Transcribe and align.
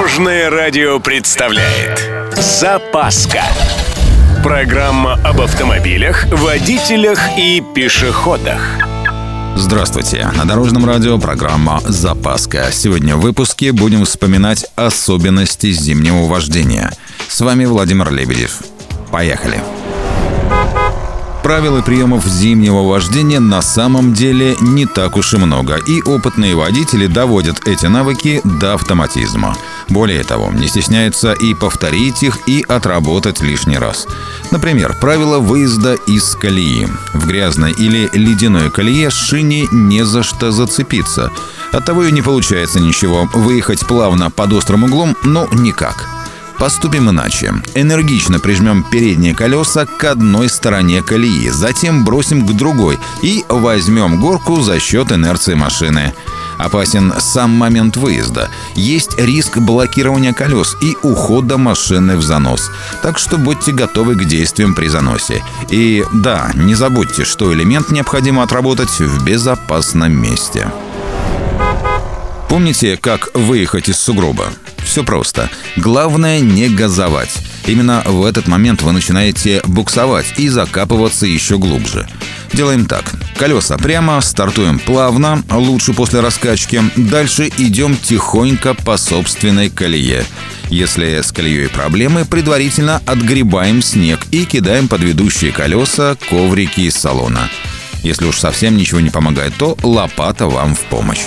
Дорожное 0.00 0.48
радио 0.48 0.98
представляет 0.98 2.08
Запаска 2.34 3.42
Программа 4.42 5.20
об 5.22 5.42
автомобилях, 5.42 6.24
водителях 6.32 7.20
и 7.36 7.62
пешеходах 7.74 8.62
Здравствуйте! 9.56 10.26
На 10.34 10.46
Дорожном 10.46 10.86
радио 10.86 11.18
программа 11.18 11.80
«Запаска». 11.84 12.70
Сегодня 12.72 13.14
в 13.14 13.20
выпуске 13.20 13.72
будем 13.72 14.06
вспоминать 14.06 14.64
особенности 14.74 15.70
зимнего 15.70 16.26
вождения. 16.26 16.90
С 17.28 17.38
вами 17.42 17.66
Владимир 17.66 18.10
Лебедев. 18.10 18.62
Поехали! 19.10 19.60
Правил 21.42 21.78
и 21.78 21.82
приемов 21.82 22.26
зимнего 22.26 22.82
вождения 22.82 23.40
на 23.40 23.62
самом 23.62 24.12
деле 24.12 24.56
не 24.60 24.86
так 24.86 25.16
уж 25.16 25.34
и 25.34 25.38
много, 25.38 25.76
и 25.76 26.02
опытные 26.02 26.54
водители 26.54 27.06
доводят 27.06 27.66
эти 27.66 27.86
навыки 27.86 28.40
до 28.44 28.74
автоматизма. 28.74 29.56
Более 29.88 30.22
того, 30.22 30.52
не 30.52 30.68
стесняются 30.68 31.32
и 31.32 31.54
повторить 31.54 32.22
их, 32.22 32.38
и 32.46 32.64
отработать 32.68 33.40
лишний 33.40 33.78
раз. 33.78 34.06
Например, 34.50 34.94
правило 35.00 35.38
выезда 35.38 35.94
из 35.94 36.34
колеи. 36.34 36.86
В 37.14 37.26
грязной 37.26 37.72
или 37.72 38.08
ледяной 38.12 38.70
колее 38.70 39.10
шине 39.10 39.66
не 39.72 40.04
за 40.04 40.22
что 40.22 40.52
зацепиться. 40.52 41.30
Оттого 41.72 42.04
и 42.04 42.12
не 42.12 42.22
получается 42.22 42.80
ничего. 42.80 43.28
Выехать 43.32 43.86
плавно 43.86 44.30
под 44.30 44.52
острым 44.52 44.84
углом, 44.84 45.16
ну 45.24 45.48
никак. 45.52 46.09
Поступим 46.60 47.08
иначе. 47.08 47.54
Энергично 47.74 48.38
прижмем 48.38 48.84
передние 48.84 49.34
колеса 49.34 49.86
к 49.86 50.04
одной 50.04 50.50
стороне 50.50 51.02
колеи, 51.02 51.48
затем 51.48 52.04
бросим 52.04 52.46
к 52.46 52.52
другой 52.52 52.98
и 53.22 53.46
возьмем 53.48 54.20
горку 54.20 54.60
за 54.60 54.78
счет 54.78 55.10
инерции 55.10 55.54
машины. 55.54 56.12
Опасен 56.58 57.14
сам 57.18 57.52
момент 57.52 57.96
выезда. 57.96 58.50
Есть 58.74 59.18
риск 59.18 59.56
блокирования 59.56 60.34
колес 60.34 60.76
и 60.82 60.94
ухода 61.02 61.56
машины 61.56 62.18
в 62.18 62.22
занос. 62.22 62.70
Так 63.02 63.18
что 63.18 63.38
будьте 63.38 63.72
готовы 63.72 64.14
к 64.14 64.26
действиям 64.26 64.74
при 64.74 64.88
заносе. 64.88 65.42
И 65.70 66.04
да, 66.12 66.50
не 66.54 66.74
забудьте, 66.74 67.24
что 67.24 67.54
элемент 67.54 67.90
необходимо 67.90 68.42
отработать 68.42 69.00
в 69.00 69.24
безопасном 69.24 70.12
месте. 70.12 70.70
Помните, 72.50 72.98
как 73.00 73.30
выехать 73.32 73.88
из 73.88 73.96
сугроба? 73.96 74.52
Все 74.90 75.04
просто. 75.04 75.48
Главное 75.76 76.40
не 76.40 76.68
газовать. 76.68 77.32
Именно 77.64 78.02
в 78.06 78.24
этот 78.24 78.48
момент 78.48 78.82
вы 78.82 78.90
начинаете 78.90 79.62
буксовать 79.64 80.34
и 80.36 80.48
закапываться 80.48 81.26
еще 81.26 81.58
глубже. 81.58 82.08
Делаем 82.52 82.86
так. 82.86 83.04
Колеса 83.38 83.78
прямо, 83.78 84.20
стартуем 84.20 84.80
плавно, 84.80 85.44
лучше 85.48 85.92
после 85.92 86.18
раскачки. 86.18 86.82
Дальше 86.96 87.52
идем 87.56 87.96
тихонько 87.96 88.74
по 88.74 88.96
собственной 88.96 89.70
колее. 89.70 90.24
Если 90.70 91.20
с 91.20 91.30
колеей 91.30 91.68
проблемы, 91.68 92.24
предварительно 92.24 93.00
отгребаем 93.06 93.82
снег 93.82 94.18
и 94.32 94.44
кидаем 94.44 94.88
под 94.88 95.02
ведущие 95.02 95.52
колеса 95.52 96.16
коврики 96.28 96.80
из 96.80 96.96
салона. 96.96 97.48
Если 98.02 98.26
уж 98.26 98.40
совсем 98.40 98.76
ничего 98.76 98.98
не 98.98 99.10
помогает, 99.10 99.54
то 99.56 99.78
лопата 99.84 100.48
вам 100.48 100.74
в 100.74 100.80
помощь. 100.86 101.26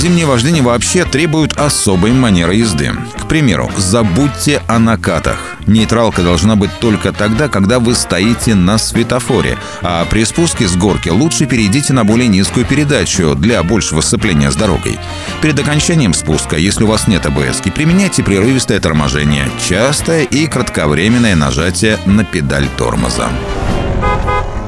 Зимнее 0.00 0.24
вождение 0.24 0.62
вообще 0.62 1.04
требует 1.04 1.58
особой 1.58 2.12
манеры 2.12 2.54
езды. 2.54 2.90
К 3.18 3.28
примеру, 3.28 3.70
забудьте 3.76 4.62
о 4.66 4.78
накатах. 4.78 5.58
Нейтралка 5.66 6.22
должна 6.22 6.56
быть 6.56 6.70
только 6.80 7.12
тогда, 7.12 7.48
когда 7.48 7.78
вы 7.78 7.94
стоите 7.94 8.54
на 8.54 8.78
светофоре, 8.78 9.58
а 9.82 10.06
при 10.06 10.24
спуске 10.24 10.66
с 10.66 10.74
горки 10.74 11.10
лучше 11.10 11.44
перейдите 11.44 11.92
на 11.92 12.04
более 12.04 12.28
низкую 12.28 12.64
передачу 12.64 13.34
для 13.34 13.62
большего 13.62 14.00
сцепления 14.00 14.50
с 14.50 14.56
дорогой. 14.56 14.98
Перед 15.42 15.60
окончанием 15.60 16.14
спуска, 16.14 16.56
если 16.56 16.84
у 16.84 16.86
вас 16.86 17.06
нет 17.06 17.26
АБС, 17.26 17.60
применяйте 17.74 18.22
прерывистое 18.22 18.80
торможение, 18.80 19.50
частое 19.68 20.22
и 20.22 20.46
кратковременное 20.46 21.36
нажатие 21.36 21.98
на 22.06 22.24
педаль 22.24 22.68
тормоза. 22.78 23.28